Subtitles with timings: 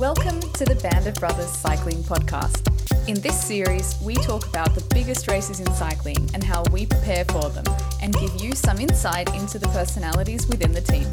[0.00, 2.66] Welcome to the Band of Brothers Cycling Podcast.
[3.06, 7.26] In this series, we talk about the biggest races in cycling and how we prepare
[7.26, 7.64] for them,
[8.00, 11.06] and give you some insight into the personalities within the team.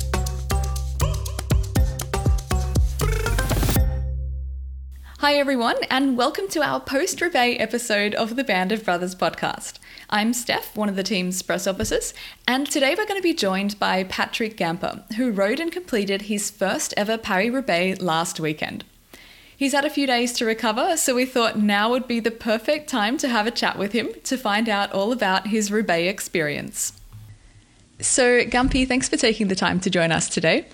[5.27, 9.73] Hi, everyone, and welcome to our post Roubaix episode of the Band of Brothers podcast.
[10.09, 12.13] I'm Steph, one of the team's press officers,
[12.47, 16.49] and today we're going to be joined by Patrick Gamper, who rode and completed his
[16.49, 18.85] first ever Paris Roubaix last weekend.
[19.57, 22.87] He's had a few days to recover, so we thought now would be the perfect
[22.87, 26.93] time to have a chat with him to find out all about his Roubaix experience.
[27.99, 30.67] So, Gumpy, thanks for taking the time to join us today.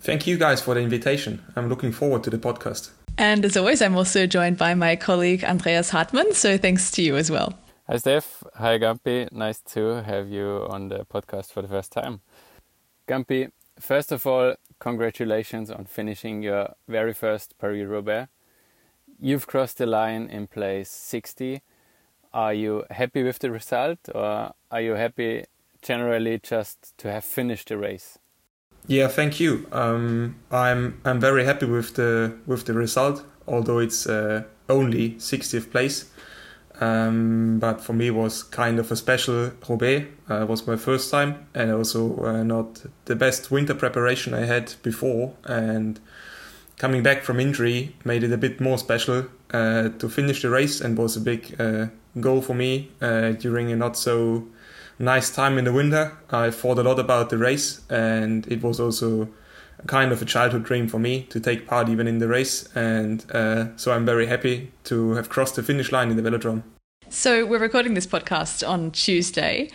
[0.00, 1.40] Thank you guys for the invitation.
[1.54, 2.90] I'm looking forward to the podcast.
[3.18, 6.32] And as always, I'm also joined by my colleague Andreas Hartmann.
[6.32, 7.58] So thanks to you as well.
[7.88, 8.42] Hi, Steph.
[8.54, 9.30] Hi, Gumpy.
[9.30, 12.20] Nice to have you on the podcast for the first time.
[13.06, 18.28] Gumpy, first of all, congratulations on finishing your very first Paris Roubaix.
[19.20, 21.62] You've crossed the line in place 60.
[22.32, 25.44] Are you happy with the result, or are you happy
[25.82, 28.18] generally just to have finished the race?
[28.86, 29.66] Yeah, thank you.
[29.72, 35.70] Um, I'm I'm very happy with the with the result, although it's uh, only 60th
[35.70, 36.10] place.
[36.80, 40.08] Um, but for me, it was kind of a special Roubaix.
[40.28, 44.46] Uh, it was my first time, and also uh, not the best winter preparation I
[44.46, 45.34] had before.
[45.44, 46.00] And
[46.76, 50.80] coming back from injury made it a bit more special uh, to finish the race,
[50.80, 51.86] and was a big uh,
[52.20, 54.48] goal for me uh, during a not so
[54.98, 56.16] nice time in the winter.
[56.30, 59.28] I thought a lot about the race, and it was also
[59.86, 62.68] kind of a childhood dream for me to take part even in the race.
[62.74, 66.62] And uh, so I'm very happy to have crossed the finish line in the velodrome.
[67.08, 69.70] So we're recording this podcast on Tuesday.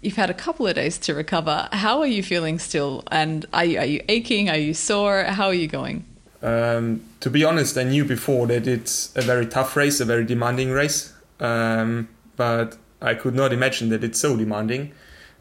[0.00, 1.68] You've had a couple of days to recover.
[1.72, 3.04] How are you feeling still?
[3.10, 4.50] And are you, are you aching?
[4.50, 5.22] Are you sore?
[5.22, 6.04] How are you going?
[6.42, 10.24] Um, to be honest, I knew before that it's a very tough race, a very
[10.24, 11.12] demanding race.
[11.38, 14.92] Um, but I could not imagine that it's so demanding.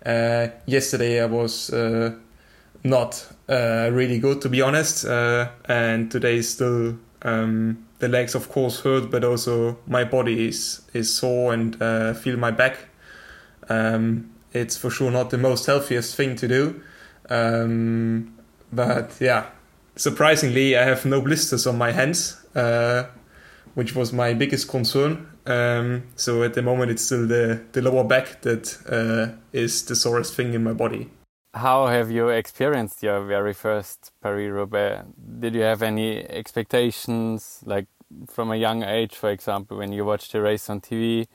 [0.06, 2.16] Uh, yesterday I was uh,
[2.84, 8.50] not uh, really good to be honest, uh, and today still um, the legs of
[8.50, 12.78] course hurt, but also my body is is sore and uh, feel my back.
[13.70, 16.82] Um, it's for sure not the most healthiest thing to do,
[17.30, 18.34] um,
[18.74, 19.46] but yeah,
[19.96, 23.04] surprisingly I have no blisters on my hands, uh,
[23.76, 25.31] which was my biggest concern.
[25.46, 29.96] Um, so at the moment, it's still the, the lower back that uh, is the
[29.96, 31.10] sorest thing in my body.
[31.54, 35.04] How have you experienced your very first Paris Roubaix?
[35.40, 37.88] Did you have any expectations, like
[38.28, 41.28] from a young age, for example, when you watched the race on TV?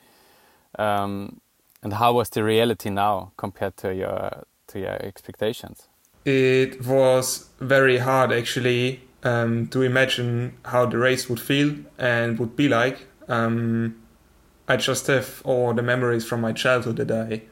[0.79, 1.41] Um,
[1.83, 5.89] and how was the reality now compared to your to your expectations?
[6.25, 12.57] It was very hard actually um, to imagine how the race would feel and would
[12.57, 13.97] be like um,
[14.69, 17.43] I just have all the memories from my childhood that I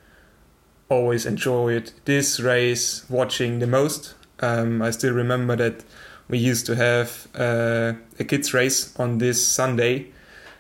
[0.88, 4.14] always enjoyed this race watching the most.
[4.40, 5.84] Um, I still remember that
[6.28, 10.08] we used to have uh, a kids race on this Sunday,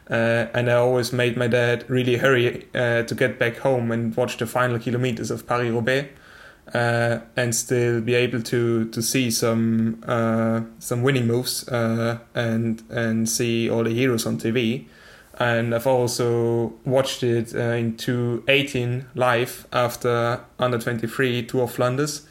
[0.08, 4.16] uh, and I always made my dad really hurry uh, to get back home and
[4.16, 6.10] watch the final kilometers of Paris Roubaix.
[6.72, 12.82] Uh, and still be able to to see some uh, some winning moves uh, and
[12.88, 14.86] and see all the heroes on TV
[15.38, 22.26] and I've also watched it uh, in 2018 live after under 23 Tour of Flanders.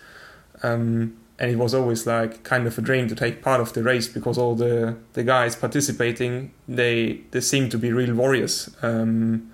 [0.62, 3.84] Um, and it was always like kind of a dream to take part of the
[3.84, 8.69] race because all the, the guys participating they they seem to be real warriors.
[8.81, 9.52] Um,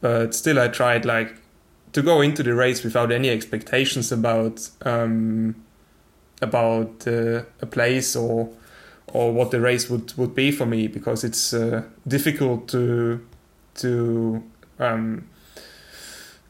[0.00, 1.34] but still, I tried like
[1.92, 5.56] to go into the race without any expectations about um,
[6.40, 8.48] about uh, a place or
[9.12, 13.24] or what the race would, would be for me because it's uh, difficult to
[13.74, 14.42] to
[14.78, 15.28] um,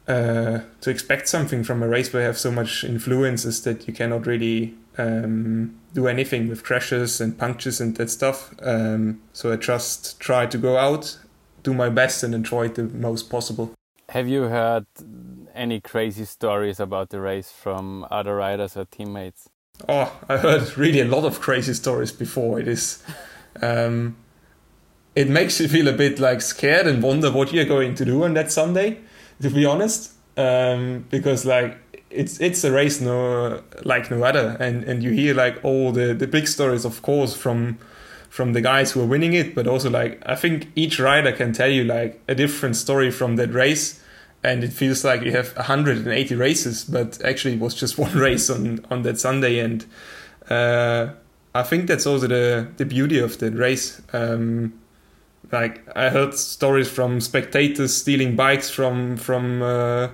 [0.07, 3.93] uh, to expect something from a race where you have so much influences that you
[3.93, 8.55] cannot really um, do anything with crashes and punctures and that stuff.
[8.63, 11.19] Um, so I just try to go out,
[11.63, 13.75] do my best, and enjoy it the most possible.
[14.11, 14.87] Have you heard
[15.55, 19.49] any crazy stories about the race from other riders or teammates?
[19.87, 22.59] Oh, I heard really a lot of crazy stories before.
[22.59, 23.03] It is,
[23.63, 24.17] um,
[25.15, 28.25] it makes you feel a bit like scared and wonder what you're going to do
[28.25, 28.99] on that Sunday.
[29.41, 31.79] To be honest, um, because like
[32.11, 36.13] it's it's a race no like no other, and and you hear like all the
[36.13, 37.79] the big stories, of course, from
[38.29, 41.53] from the guys who are winning it, but also like I think each rider can
[41.53, 44.03] tell you like a different story from that race
[44.43, 48.51] and it feels like you have 180 races, but actually it was just one race
[48.51, 49.85] on on that Sunday, and
[50.51, 51.09] uh,
[51.55, 54.01] I think that's also the the beauty of the race.
[54.13, 54.75] Um,
[55.51, 60.09] like I heard stories from spectators stealing bikes from from uh,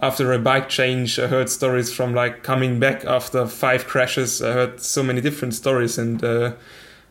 [0.00, 1.18] after a bike change.
[1.18, 4.42] I heard stories from like coming back after five crashes.
[4.42, 6.52] I heard so many different stories, and uh,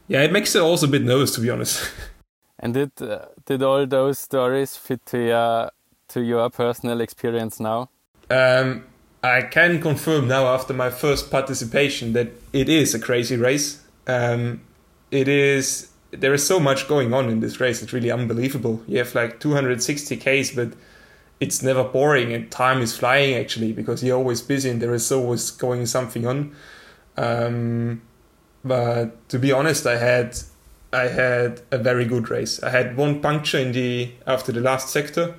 [0.08, 1.92] yeah, it makes it also a bit nervous to be honest.
[2.58, 5.72] And did uh, did all those stories fit to your
[6.16, 7.90] to your personal experience now?
[8.30, 8.86] Um,
[9.22, 13.84] I can confirm now after my first participation that it is a crazy race.
[14.08, 14.62] Um,
[15.12, 17.84] it is there is so much going on in this race.
[17.84, 18.82] It's really unbelievable.
[18.88, 20.70] You have like 260 k's, but
[21.42, 25.12] it's never boring and time is flying actually because you're always busy and there is
[25.12, 26.56] always going something on.
[27.18, 28.02] Um,
[28.64, 30.38] but to be honest, I had
[30.94, 32.64] I had a very good race.
[32.64, 35.36] I had one puncture in the after the last sector,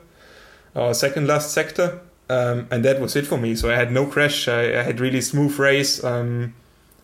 [0.92, 3.54] second last sector, um, and that was it for me.
[3.54, 4.48] So I had no crash.
[4.48, 6.54] I, I had really smooth race, um,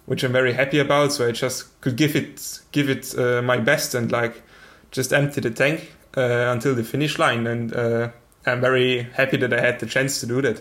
[0.06, 1.12] which I'm very happy about.
[1.12, 4.42] So I just could give it give it uh, my best and like
[4.90, 7.46] just empty the tank uh, until the finish line.
[7.46, 8.10] And uh,
[8.46, 10.60] I'm very happy that I had the chance to do that.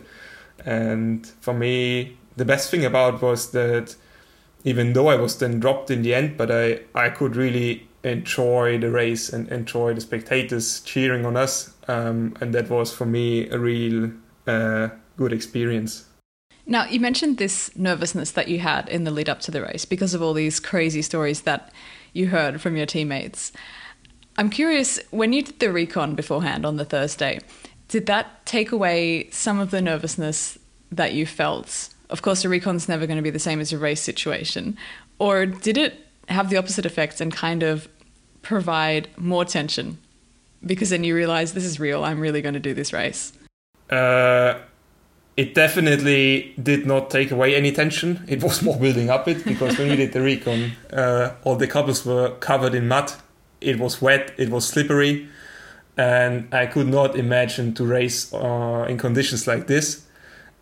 [0.65, 3.95] And for me, the best thing about was that
[4.63, 8.77] even though I was then dropped in the end, but I, I could really enjoy
[8.77, 11.73] the race and enjoy the spectators cheering on us.
[11.91, 14.11] Um, and that was for me a real
[14.47, 16.05] uh, good experience.
[16.65, 19.83] Now, you mentioned this nervousness that you had in the lead up to the race
[19.85, 21.73] because of all these crazy stories that
[22.13, 23.51] you heard from your teammates.
[24.37, 27.39] I'm curious, when you did the recon beforehand on the Thursday,
[27.87, 30.57] did that take away some of the nervousness
[30.91, 33.77] that you felt of course, a recon's never going to be the same as a
[33.77, 34.77] race situation?
[35.17, 37.87] Or did it have the opposite effects and kind of
[38.41, 39.97] provide more tension?
[40.65, 43.33] Because then you realize this is real, I'm really going to do this race.
[43.89, 44.59] Uh,
[45.37, 48.23] it definitely did not take away any tension.
[48.27, 51.67] It was more building up it because when we did the recon, uh, all the
[51.67, 53.11] cobbles were covered in mud.
[53.59, 55.29] It was wet, it was slippery,
[55.97, 60.05] and I could not imagine to race uh, in conditions like this.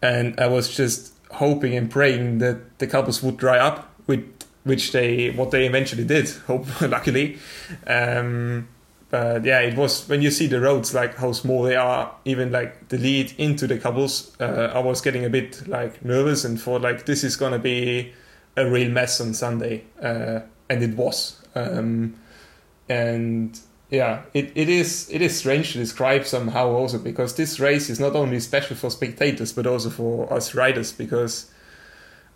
[0.02, 4.25] And I was just hoping and praying that the cobbles would dry up, with
[4.63, 6.30] which they what they eventually did.
[6.48, 7.38] Hope luckily.
[7.88, 8.68] Um,
[9.09, 12.51] but yeah, it was when you see the roads like how small they are, even
[12.51, 14.35] like the lead into the cobbles.
[14.39, 18.13] Uh, I was getting a bit like nervous and thought like this is gonna be
[18.56, 21.41] a real mess on Sunday, uh, and it was.
[21.56, 22.15] Um,
[22.88, 23.59] and
[23.89, 28.00] yeah, it, it is it is strange to describe somehow also because this race is
[28.00, 31.51] not only special for spectators but also for us riders because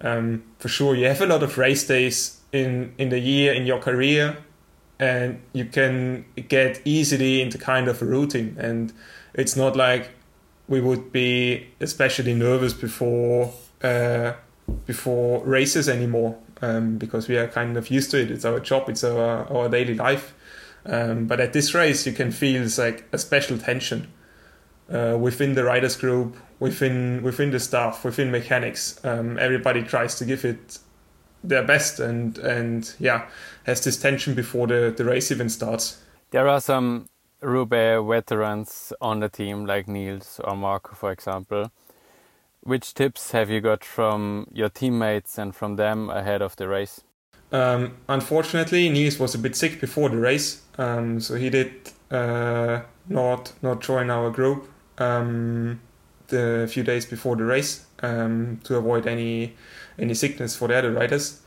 [0.01, 3.67] um, for sure you have a lot of race days in in the year in
[3.67, 4.37] your career
[4.99, 8.55] and you can get easily into kind of a routine.
[8.59, 8.93] And
[9.33, 10.11] it's not like
[10.67, 13.53] we would be especially nervous before
[13.83, 14.33] uh,
[14.85, 18.31] before races anymore um, because we are kind of used to it.
[18.31, 18.89] It's our job.
[18.89, 20.33] It's our, our daily life.
[20.85, 24.11] Um, but at this race, you can feel it's like a special tension
[24.89, 28.99] uh, within the riders group, within within the staff, within mechanics.
[29.03, 30.79] Um, everybody tries to give it
[31.43, 33.27] their best, and and yeah,
[33.65, 36.01] has this tension before the the race even starts.
[36.31, 37.09] There are some
[37.41, 41.71] Roubaix veterans on the team, like Nils or Marco, for example.
[42.61, 47.01] Which tips have you got from your teammates and from them ahead of the race?
[47.51, 52.81] Um, unfortunately, Nils was a bit sick before the race, um, so he did uh,
[53.09, 55.81] not not join our group um,
[56.29, 59.55] the few days before the race um, to avoid any
[59.99, 61.41] any sickness for the other riders.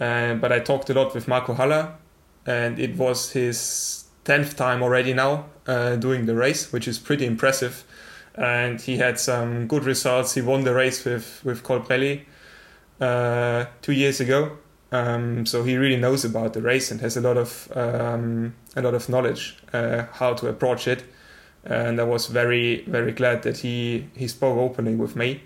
[0.00, 1.94] Uh, but I talked a lot with Marco Haller,
[2.46, 7.26] and it was his tenth time already now uh, doing the race, which is pretty
[7.26, 7.84] impressive.
[8.34, 10.34] And he had some good results.
[10.34, 12.24] He won the race with with Colbrelli
[13.00, 14.58] uh, two years ago,
[14.92, 18.82] um, so he really knows about the race and has a lot of um, a
[18.82, 21.02] lot of knowledge uh, how to approach it.
[21.64, 25.42] And I was very very glad that he he spoke openly with me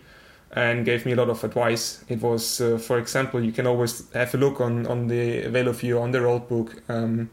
[0.53, 2.05] and gave me a lot of advice.
[2.09, 6.01] It was, uh, for example, you can always have a look on on the VeloView
[6.01, 6.83] on the road book.
[6.89, 7.31] Um,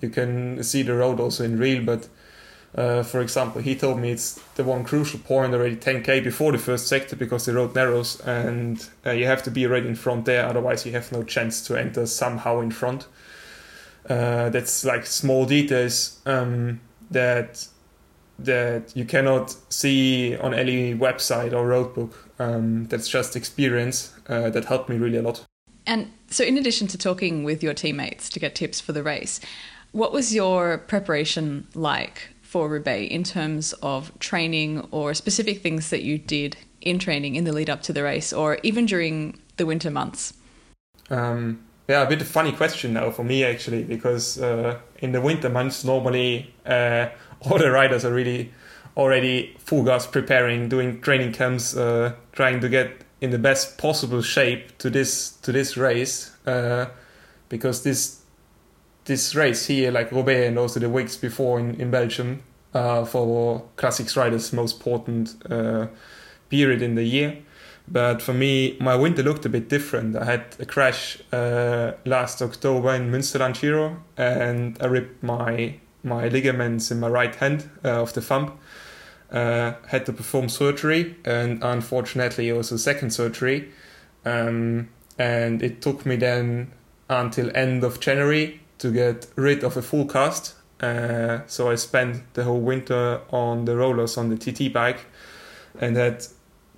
[0.00, 2.08] you can see the road also in real, but
[2.74, 6.58] uh, for example, he told me it's the one crucial point already 10k before the
[6.58, 10.24] first sector because the road narrows and uh, you have to be right in front
[10.24, 13.08] there, otherwise, you have no chance to enter somehow in front.
[14.08, 17.66] Uh, that's like small details um, that
[18.38, 22.29] that you cannot see on any website or road book.
[22.40, 25.44] Um, that's just experience uh, that helped me really a lot.
[25.86, 29.40] And so, in addition to talking with your teammates to get tips for the race,
[29.92, 36.02] what was your preparation like for Roubaix in terms of training or specific things that
[36.02, 39.66] you did in training in the lead up to the race or even during the
[39.66, 40.32] winter months?
[41.10, 45.12] Um, yeah, a bit of a funny question now for me actually, because uh, in
[45.12, 47.08] the winter months normally uh,
[47.40, 48.50] all the riders are really
[48.96, 54.22] already full gas preparing, doing training camps, uh, trying to get in the best possible
[54.22, 56.86] shape to this to this race, uh,
[57.48, 58.20] because this
[59.04, 62.42] this race here, like Roubaix and also the weeks before in, in Belgium,
[62.74, 65.86] uh, for classics riders most important uh,
[66.48, 67.38] period in the year.
[67.88, 70.14] But for me, my winter looked a bit different.
[70.14, 76.28] I had a crash uh, last October in Münsterland Giro, and I ripped my my
[76.28, 78.58] ligaments in my right hand uh, of the thumb.
[79.30, 83.70] Uh, had to perform surgery, and unfortunately it was a second surgery.
[84.24, 84.88] Um,
[85.18, 86.72] and it took me then
[87.08, 90.54] until end of January to get rid of a full cast.
[90.80, 95.06] Uh, so I spent the whole winter on the rollers on the TT bike,
[95.78, 96.26] and had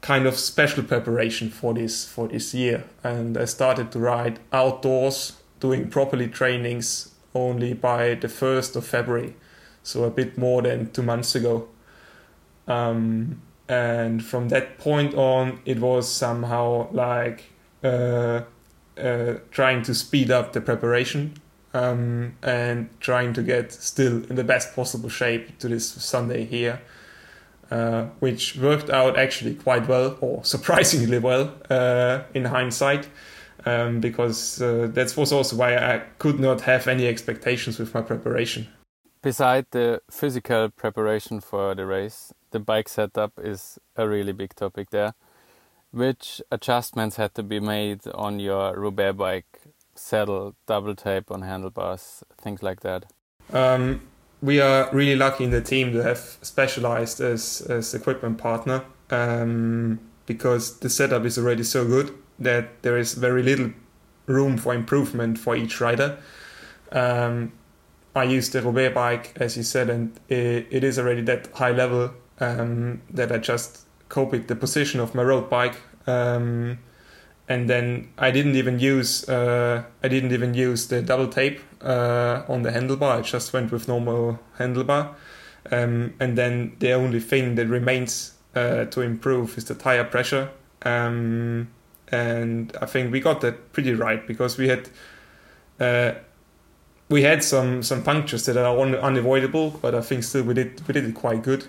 [0.01, 2.85] kind of special preparation for this for this year.
[3.03, 9.35] And I started to ride outdoors, doing properly trainings only by the first of February,
[9.83, 11.69] so a bit more than two months ago.
[12.69, 17.45] Um, and from that point on, it was somehow like
[17.83, 18.43] uh,
[18.99, 21.35] uh, trying to speed up the preparation
[21.75, 26.81] um, and trying to get still in the best possible shape to this Sunday here
[27.73, 33.09] uh, which worked out actually quite well, or surprisingly well uh, in hindsight,
[33.65, 38.03] um, because uh, that was also why I could not have any expectations with my
[38.03, 38.69] preparation.
[39.23, 44.91] Beside the physical preparation for the race, the bike setup is a really big topic
[44.91, 45.15] there.
[45.93, 49.61] Which adjustments had to be made on your Roubaix bike?
[49.95, 53.05] Saddle, double tape on handlebars, things like that.
[53.53, 54.01] Um,
[54.41, 60.01] we are really lucky in the team to have specialized as, as equipment partner um,
[60.25, 63.71] because the setup is already so good that there is very little
[64.27, 66.19] room for improvement for each rider.
[66.91, 67.53] Um,
[68.15, 71.73] I use the Roubaix bike, as you said, and it, it is already that high
[71.73, 72.11] level
[72.41, 75.77] um, that I just cope with the position of my road bike.
[76.07, 76.79] Um,
[77.49, 82.43] and then I didn't even use uh, I didn't even use the double tape uh,
[82.49, 83.19] on the handlebar.
[83.19, 85.15] I just went with normal handlebar,
[85.71, 90.51] um, and then the only thing that remains uh, to improve is the tire pressure.
[90.83, 91.69] Um,
[92.13, 94.89] and I think we got that pretty right because we had
[95.81, 96.13] uh,
[97.09, 100.87] we had some some punctures that are un- unavoidable, but I think still we did
[100.87, 101.67] we did it quite good.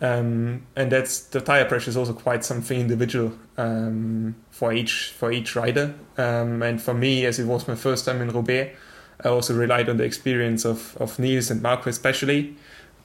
[0.00, 5.30] Um, and that's the tire pressure is also quite something individual um, for each for
[5.30, 5.94] each rider.
[6.18, 8.76] Um, and for me, as it was my first time in Roubaix,
[9.24, 12.56] I also relied on the experience of of Nils and Marco especially,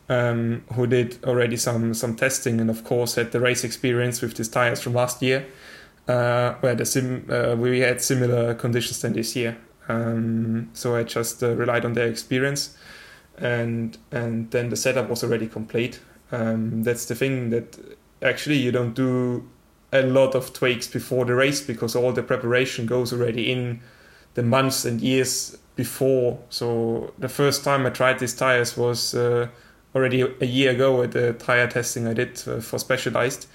[0.08, 4.36] um, who did already some some testing and of course had the race experience with
[4.36, 5.46] these tires from last year,
[6.08, 9.58] uh, where the sim uh, we had similar conditions than this year.
[9.88, 12.78] Um, so I just uh, relied on their experience,
[13.38, 16.00] and and then the setup was already complete.
[16.32, 17.78] Um, that's the thing that
[18.22, 19.50] actually you don't do
[19.92, 23.82] a lot of tweaks before the race because all the preparation goes already in
[24.36, 26.40] the months and years before.
[26.50, 29.48] So the first time I tried these tires was uh,
[29.96, 33.48] already a year ago at the tire testing I did uh, for Specialized.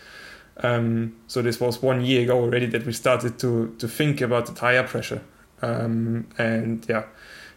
[0.59, 4.47] Um, so this was one year ago already that we started to to think about
[4.47, 5.21] the tire pressure
[5.63, 7.05] um, and yeah,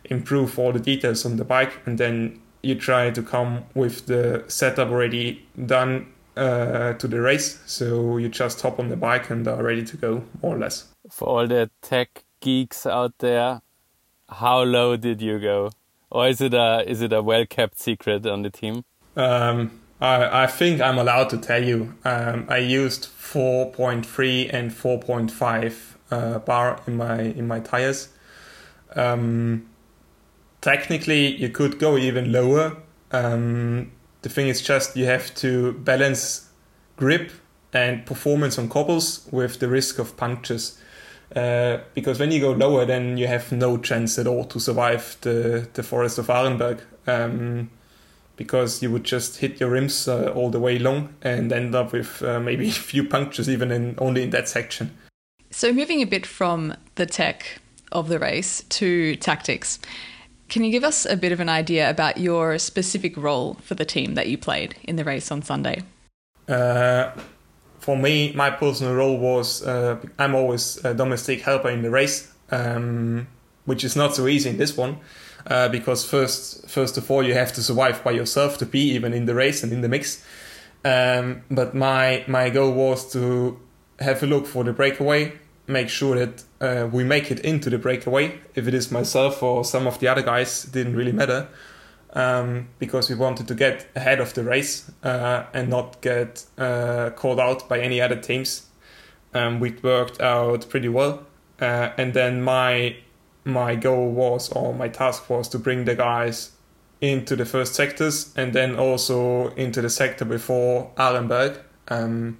[0.06, 4.44] improve all the details on the bike, and then you try to come with the
[4.48, 7.60] setup already done uh, to the race.
[7.66, 10.86] So you just hop on the bike and are ready to go, more or less.
[11.10, 13.62] For all the tech geeks out there,
[14.30, 15.72] how low did you go,
[16.10, 18.84] or is it a is it a well kept secret on the team?
[19.16, 21.96] Um, I, I think I'm allowed to tell you.
[22.06, 25.76] Um, I used 4.3 and 4.5
[26.10, 28.10] uh, bar in my in my tires.
[28.96, 29.68] Um,
[30.62, 32.78] technically you could go even lower.
[33.12, 36.50] Um, the thing is just you have to balance
[36.96, 37.32] grip
[37.74, 40.80] and performance on cobbles with the risk of punctures.
[41.36, 45.18] Uh, because when you go lower, then you have no chance at all to survive
[45.22, 46.80] the, the forest of Arenberg.
[47.06, 47.70] Um,
[48.38, 51.92] because you would just hit your rims uh, all the way long and end up
[51.92, 54.96] with uh, maybe a few punctures even in only in that section.
[55.52, 57.60] So moving a bit from the tech
[57.92, 59.80] of the race to tactics,
[60.50, 63.86] can you give us a bit of an idea about your specific role for the
[63.86, 65.84] team that you played in the race on Sunday?
[66.48, 67.12] Uh,
[67.80, 72.32] for me, my personal role was uh, I'm always a domestic helper in the race,
[72.52, 73.28] um,
[73.66, 74.98] which is not so easy in this one.
[75.46, 79.14] Uh, because first, first of all, you have to survive by yourself to be even
[79.14, 80.26] in the race and in the mix.
[80.84, 83.60] Um, but my my goal was to
[84.00, 85.34] have a look for the breakaway
[85.68, 88.40] make sure that uh, we make it into the breakaway.
[88.56, 91.50] If it is myself or some of the other guys, didn't really matter
[92.14, 97.12] um, because we wanted to get ahead of the race uh, and not get uh,
[97.12, 98.68] called out by any other teams.
[99.34, 101.26] Um, we worked out pretty well,
[101.60, 102.96] uh, and then my
[103.48, 106.52] my goal was or my task was to bring the guys
[107.02, 112.38] into the first sectors and then also into the sector before Arenberg, um,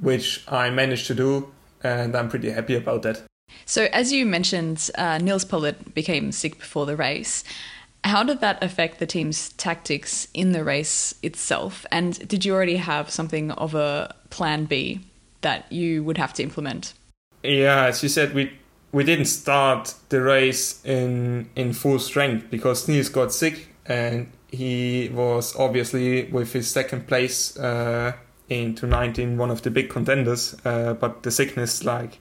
[0.00, 1.52] which I managed to do,
[1.82, 3.22] and I'm pretty happy about that.
[3.66, 7.44] So, as you mentioned, uh, Nils Politt became sick before the race.
[8.02, 11.84] How did that affect the team's tactics in the race itself?
[11.92, 15.00] And did you already have something of a plan B
[15.42, 16.94] that you would have to implement?
[17.42, 18.52] Yeah, as you said, we
[18.92, 25.08] we didn't start the race in in full strength because Nils got sick and he
[25.12, 28.12] was obviously with his second place uh,
[28.48, 32.18] in 2019 one of the big contenders, uh, but the sickness like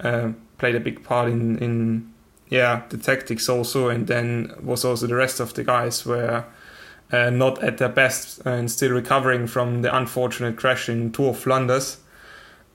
[0.00, 2.12] uh, played a big part in in
[2.48, 6.44] yeah the tactics also, and then was also the rest of the guys were.
[7.10, 11.38] Uh, not at their best and still recovering from the unfortunate crash in Tour of
[11.38, 11.98] Flanders.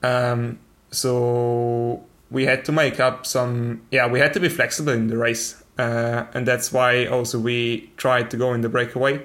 [0.00, 0.60] Um,
[0.92, 5.16] so we had to make up some yeah we had to be flexible in the
[5.16, 9.24] race uh, and that's why also we tried to go in the breakaway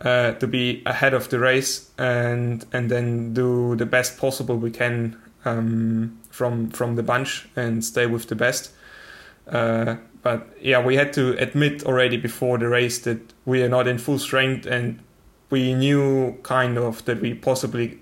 [0.00, 4.70] uh, to be ahead of the race and and then do the best possible we
[4.70, 8.72] can um, from from the bunch and stay with the best.
[9.48, 13.88] Uh, but yeah we had to admit already before the race that we are not
[13.88, 14.98] in full strength and
[15.48, 17.98] we knew kind of that we possibly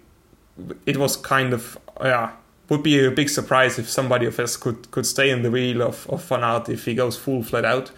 [0.84, 2.32] it was kind of yeah
[2.68, 5.82] would be a big surprise if somebody of us could could stay in the wheel
[5.82, 7.90] of of Van Aert if he goes full flat out,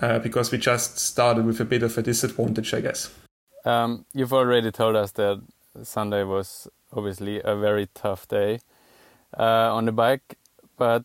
[0.00, 3.10] uh, because we just started with a bit of a disadvantage, I guess.
[3.64, 5.42] Um, you've already told us that
[5.82, 8.60] Sunday was obviously a very tough day
[9.36, 10.38] uh, on the bike,
[10.76, 11.04] but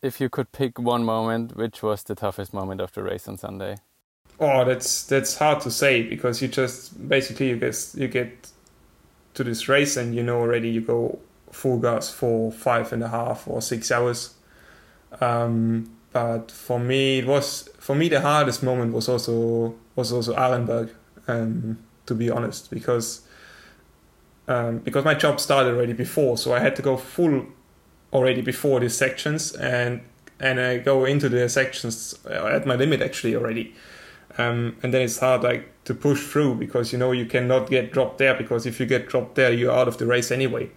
[0.00, 3.36] if you could pick one moment, which was the toughest moment of the race on
[3.36, 3.78] Sunday?
[4.40, 8.52] Oh, that's that's hard to say because you just basically you get you get
[9.34, 11.18] to this race and you know already you go
[11.52, 14.34] full gas for five and a half or six hours.
[15.20, 20.34] Um, but for me, it was for me the hardest moment was also was also
[20.34, 20.90] Arenberg,
[21.26, 23.22] um, to be honest, because
[24.46, 27.46] um, because my job started already before, so I had to go full
[28.12, 30.00] already before these sections, and
[30.40, 33.74] and I go into the sections at my limit actually already.
[34.36, 37.92] Um, and then it's hard like to push through because you know you cannot get
[37.92, 40.70] dropped there because if you get dropped there you're out of the race anyway.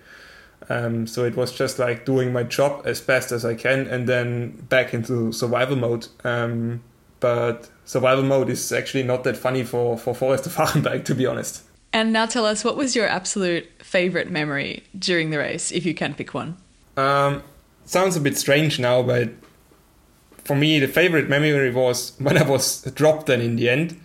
[0.72, 4.08] Um, so it was just like doing my job as best as I can and
[4.08, 6.08] then back into survival mode.
[6.24, 6.82] Um,
[7.20, 11.26] but survival mode is actually not that funny for, for Forest of Arenberg, to be
[11.26, 11.64] honest.
[11.92, 15.94] And now tell us, what was your absolute favorite memory during the race, if you
[15.94, 16.56] can pick one?
[16.96, 17.44] Um,
[17.84, 19.30] sounds a bit strange now, but
[20.38, 23.26] for me, the favorite memory was when I was dropped.
[23.26, 24.00] Then in the end,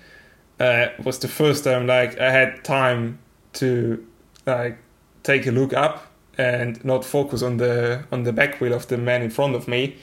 [0.59, 3.21] uh, was the first time like I had time
[3.55, 4.05] to
[4.47, 4.79] like
[5.23, 6.07] take a look up
[6.39, 9.67] and not focus on the on the back wheel of the man in front of
[9.67, 9.97] me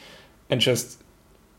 [0.49, 1.01] and just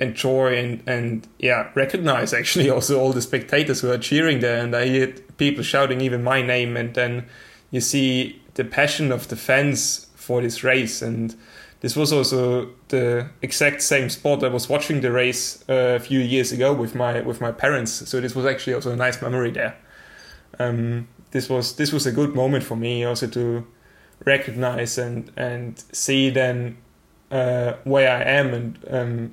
[0.00, 4.62] enjoy and and yeah recognize actually also all the spectators who are cheering there.
[4.62, 7.26] And I hear people shouting even my name and then
[7.70, 11.02] you see the passion of the fans for this race.
[11.02, 11.34] And
[11.80, 16.20] this was also the exact same spot I was watching the race uh, a few
[16.20, 17.92] years ago with my with my parents.
[18.08, 19.76] So this was actually also a nice memory there.
[20.58, 23.66] Um, this was this was a good moment for me also to
[24.24, 26.76] recognize and and see then
[27.30, 29.32] uh, where I am and um,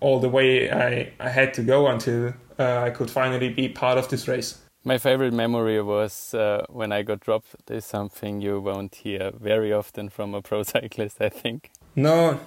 [0.00, 3.98] all the way I, I had to go until uh, I could finally be part
[3.98, 4.58] of this race.
[4.84, 7.54] My favorite memory was uh, when I got dropped.
[7.66, 11.70] There's something you won't hear very often from a pro cyclist, I think.
[11.94, 12.40] No,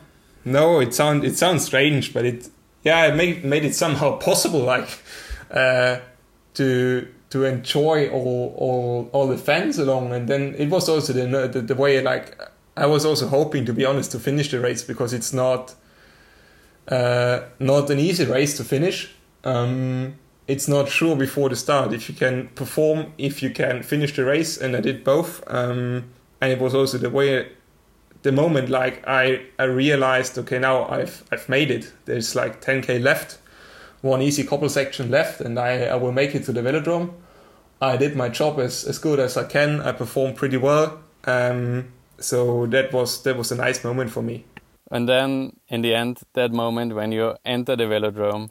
[0.44, 2.50] no, it sound it sounds strange, but it
[2.84, 4.90] yeah, it made made it somehow possible, like
[5.50, 6.00] uh,
[6.56, 10.14] to to enjoy all all all the fans along.
[10.14, 12.40] And then it was also the, the, the way like
[12.78, 15.76] I was also hoping to be honest to finish the race because it's not
[16.88, 19.12] uh, not an easy race to finish.
[19.44, 20.16] Um,
[20.48, 24.24] it's not sure before the start if you can perform if you can finish the
[24.24, 25.44] race and I did both.
[25.48, 26.06] Um,
[26.42, 27.48] and it was also the way
[28.22, 31.92] the moment like I I realized okay now I've I've made it.
[32.06, 33.40] There's like 10k left
[34.06, 37.14] one easy cobble section left and I, I will make it to the velodrome
[37.82, 39.82] I did my job as, as good as I can.
[39.82, 41.00] I performed pretty well.
[41.26, 44.46] Um, so that was that was a nice moment for me.
[44.92, 48.50] And then in the end, that moment when you enter the velodrome,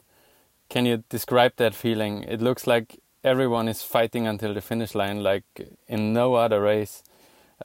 [0.69, 2.23] can you describe that feeling?
[2.23, 5.43] It looks like everyone is fighting until the finish line, like
[5.87, 7.03] in no other race.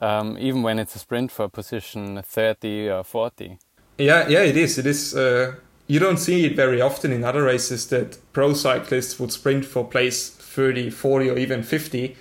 [0.01, 3.57] um, even when it's a sprint for position 30 or 40.
[3.97, 4.77] Yeah, yeah, it is.
[4.77, 5.13] It is.
[5.13, 5.55] Uh,
[5.91, 9.83] you don't see it very often in other races that pro cyclists would sprint for
[9.83, 12.15] place 30, 40, or even 50.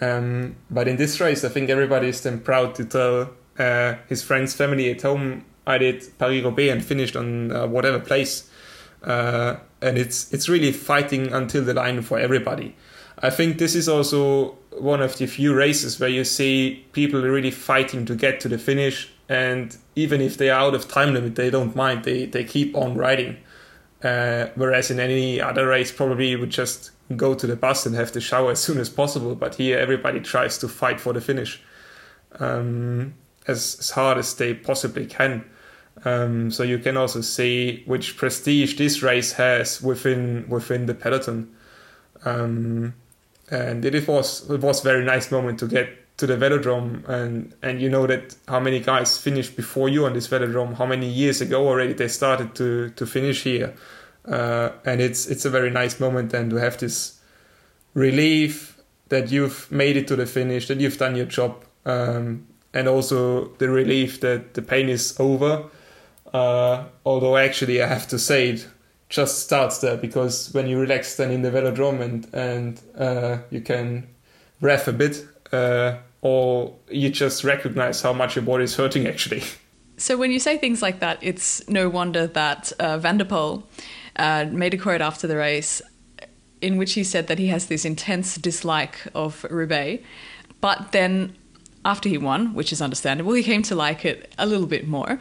[0.00, 4.22] Um, but in this race, I think everybody is then proud to tell uh, his
[4.22, 8.48] friends, family at home, I did Paris Roubaix and finished on uh, whatever place.
[9.02, 12.76] Uh, and it's it's really fighting until the line for everybody.
[13.18, 17.50] I think this is also one of the few races where you see people really
[17.50, 21.34] fighting to get to the finish, and even if they are out of time limit,
[21.34, 22.04] they don't mind.
[22.04, 23.38] They they keep on riding.
[24.02, 27.94] Uh, whereas in any other race, probably you would just go to the bus and
[27.96, 29.34] have the shower as soon as possible.
[29.34, 31.62] But here, everybody tries to fight for the finish
[32.38, 33.14] um,
[33.46, 35.44] as, as hard as they possibly can.
[36.04, 41.54] Um, so you can also see which prestige this race has within within the peloton.
[42.24, 42.94] Um,
[43.50, 47.80] and it was it was very nice moment to get to the velodrome and and
[47.80, 51.40] you know that how many guys finished before you on this velodrome how many years
[51.40, 53.74] ago already they started to to finish here.
[54.26, 57.20] Uh, and it's it's a very nice moment then to have this
[57.94, 58.76] relief
[59.08, 63.46] that you've made it to the finish that you've done your job um, and also
[63.58, 65.64] the relief that the pain is over.
[66.32, 68.66] Uh, although actually I have to say it
[69.08, 73.60] just starts there because when you relax then in the velodrome and and uh, you
[73.60, 74.08] can
[74.60, 79.42] rev a bit uh, or you just recognize how much your body is hurting actually.
[79.98, 83.62] So when you say things like that, it's no wonder that uh, Van der Poel
[84.16, 85.80] uh, made a quote after the race
[86.60, 90.02] in which he said that he has this intense dislike of Roubaix,
[90.60, 91.36] but then
[91.84, 95.20] after he won, which is understandable, he came to like it a little bit more.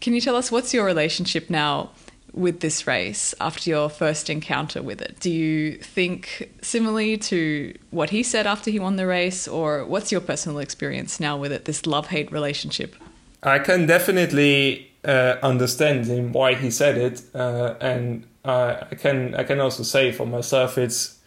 [0.00, 1.92] Can you tell us what's your relationship now
[2.34, 5.18] with this race after your first encounter with it?
[5.20, 10.12] Do you think similarly to what he said after he won the race, or what's
[10.12, 12.96] your personal experience now with it, this love hate relationship?
[13.42, 19.44] I can definitely uh, understand him why he said it, uh, and I can I
[19.44, 21.18] can also say for myself it's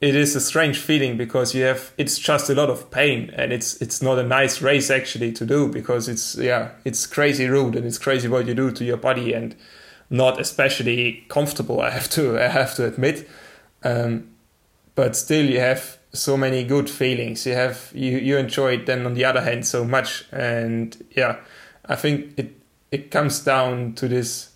[0.00, 3.52] it is a strange feeling because you have it's just a lot of pain and
[3.52, 7.76] it's it's not a nice race actually to do because it's yeah it's crazy rude
[7.76, 9.54] and it's crazy what you do to your body and
[10.12, 11.80] not especially comfortable.
[11.80, 13.28] I have to I have to admit,
[13.82, 14.28] um,
[14.94, 17.46] but still you have so many good feelings.
[17.46, 18.86] You have you you enjoy it.
[18.86, 21.36] Then on the other hand, so much, and yeah,
[21.86, 22.52] I think it
[22.90, 24.50] it comes down to this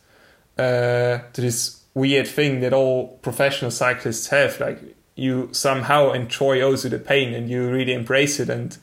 [0.59, 4.61] uh, to this weird thing that all professional cyclists have.
[4.61, 4.79] Like
[5.14, 8.77] you somehow enjoy also the pain and you really embrace it and.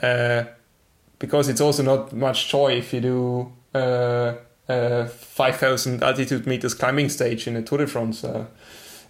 [0.00, 0.44] Uh,
[1.18, 4.34] because it's also not much joy if you do uh,
[5.08, 8.24] 5,000 altitude meters climbing stage in a Tour de France.
[8.24, 8.46] Uh,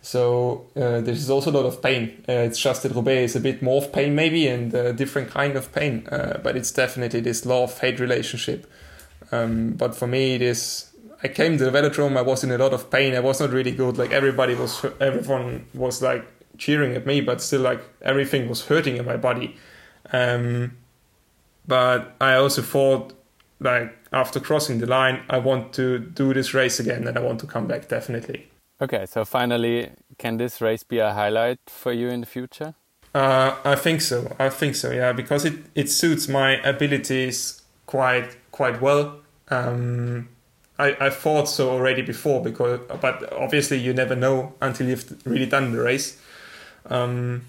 [0.02, 2.24] so uh, there's also a lot of pain.
[2.28, 5.30] Uh, it's just that Roubaix is a bit more of pain maybe and a different
[5.30, 8.70] kind of pain, uh, but it's definitely this love-hate relationship.
[9.30, 10.90] Um, but for me, it is.
[11.22, 12.16] I came to the velodrome.
[12.16, 13.14] I was in a lot of pain.
[13.14, 13.96] I was not really good.
[13.96, 16.26] Like everybody was, everyone was like
[16.58, 19.56] cheering at me, but still like everything was hurting in my body.
[20.12, 20.78] Um,
[21.66, 23.14] but I also thought
[23.62, 27.40] like after crossing the line, I want to do this race again and I want
[27.40, 28.48] to come back definitely.
[28.80, 32.74] Okay, so finally, can this race be a highlight for you in the future?
[33.14, 34.34] Uh, I think so.
[34.38, 34.90] I think so.
[34.90, 39.20] Yeah, because it, it suits my abilities quite quite well.
[39.48, 40.28] Um,
[40.78, 45.46] I, I thought so already before because, but obviously you never know until you've really
[45.46, 46.20] done the race.
[46.86, 47.42] Um,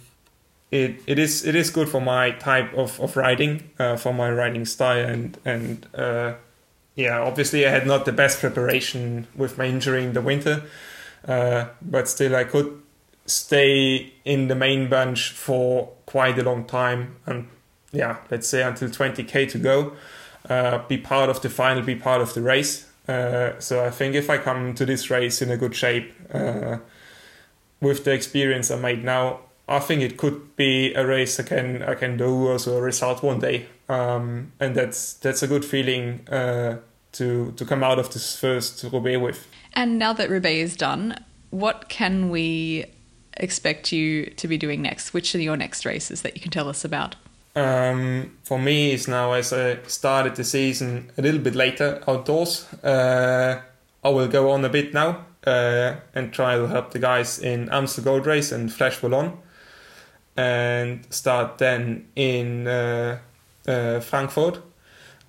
[0.74, 4.32] it, it is it is good for my type of, of riding, uh, for my
[4.32, 6.34] riding style, and and uh,
[6.96, 10.64] yeah, obviously I had not the best preparation with my injury in the winter,
[11.28, 12.82] uh, but still I could
[13.28, 17.48] stay in the main bunch for quite a long time, and
[17.92, 19.94] yeah, let's say until 20k to go,
[20.50, 22.90] uh, be part of the final, be part of the race.
[23.08, 26.78] Uh, so I think if I come to this race in a good shape, uh,
[27.80, 31.84] with the experience I made now, I think it could be a race I can
[31.84, 36.28] I can do also a result one day, um, and that's that's a good feeling
[36.30, 36.78] uh,
[37.14, 39.48] to to come out of this first Roubaix with.
[39.74, 41.18] And now that Roubaix is done,
[41.50, 42.86] what can we
[43.38, 45.14] expect you to be doing next?
[45.14, 47.16] Which are your next races that you can tell us about?
[47.56, 52.66] Um, for me, it's now as I started the season a little bit later outdoors.
[52.84, 53.62] Uh,
[54.04, 57.70] I will go on a bit now uh, and try to help the guys in
[57.70, 59.38] Amstel Gold Race and Flèche Wallonne
[60.36, 63.20] and start then in uh,
[63.68, 64.62] uh, Frankfurt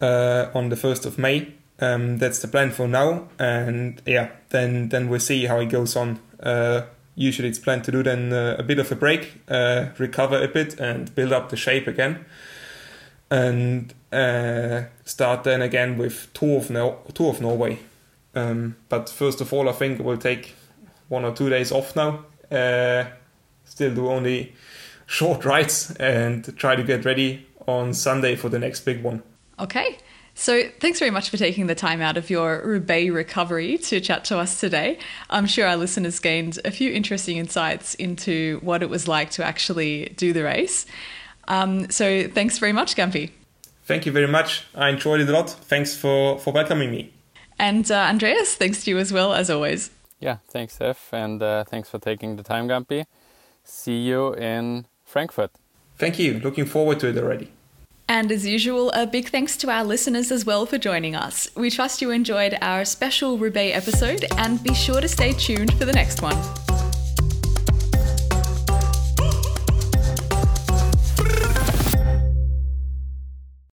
[0.00, 1.52] uh, on the 1st of May.
[1.80, 5.96] Um, that's the plan for now, and yeah, then then we'll see how it goes
[5.96, 6.20] on.
[6.40, 6.82] Uh,
[7.16, 9.40] usually, it's planned to do then uh, a bit of a break,
[9.98, 12.24] recover a bit, and build up the shape again.
[13.30, 13.92] and
[15.04, 17.78] start then again with Tour of, no- Tour of Norway.
[18.36, 20.54] Um, but first of all, I think we'll take
[21.08, 22.24] one or two days off now.
[22.50, 23.04] Uh,
[23.64, 24.54] still do only
[25.06, 29.22] short rides and try to get ready on Sunday for the next big one.
[29.58, 29.98] Okay.
[30.36, 34.24] So, thanks very much for taking the time out of your Roubaix recovery to chat
[34.26, 34.98] to us today.
[35.30, 39.44] I'm sure our listeners gained a few interesting insights into what it was like to
[39.44, 40.86] actually do the race.
[41.46, 43.30] Um, so, thanks very much, Gampi.
[43.84, 44.64] Thank you very much.
[44.74, 45.50] I enjoyed it a lot.
[45.50, 47.12] Thanks for, for welcoming me.
[47.56, 49.90] And uh, Andreas, thanks to you as well, as always.
[50.18, 53.04] Yeah, thanks, Steph, and uh, thanks for taking the time, Gampi.
[53.62, 55.50] See you in Frankfurt.
[55.96, 56.40] Thank you.
[56.40, 57.50] Looking forward to it already.
[58.08, 61.48] And as usual, a big thanks to our listeners as well for joining us.
[61.56, 65.86] We trust you enjoyed our special Roubaix episode and be sure to stay tuned for
[65.86, 66.36] the next one.